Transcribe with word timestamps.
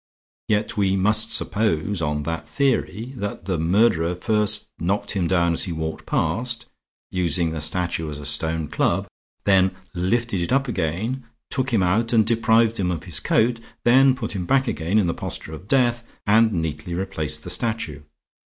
Yet 0.47 0.77
we 0.77 0.95
must 0.95 1.31
suppose, 1.31 2.01
on 2.01 2.23
that 2.23 2.49
theory, 2.49 3.13
that 3.17 3.45
the 3.45 3.59
murderer 3.59 4.15
first 4.15 4.69
knocked 4.79 5.11
him 5.11 5.27
down 5.27 5.53
as 5.53 5.65
he 5.65 5.71
walked 5.71 6.07
past, 6.07 6.65
using 7.11 7.51
the 7.51 7.61
statue 7.61 8.09
as 8.09 8.17
a 8.17 8.25
stone 8.25 8.67
club, 8.67 9.05
then 9.43 9.75
lifted 9.93 10.41
it 10.41 10.51
up 10.51 10.67
again, 10.67 11.23
took 11.51 11.71
him 11.71 11.83
out 11.83 12.13
and 12.13 12.25
deprived 12.25 12.79
him 12.79 12.89
of 12.89 13.03
his 13.03 13.19
coat, 13.19 13.59
then 13.83 14.15
put 14.15 14.31
him 14.35 14.47
back 14.47 14.67
again 14.67 14.97
in 14.97 15.05
the 15.05 15.13
posture 15.13 15.53
of 15.53 15.67
death 15.67 16.03
and 16.25 16.51
neatly 16.51 16.95
replaced 16.95 17.43
the 17.43 17.51
statue. 17.51 18.01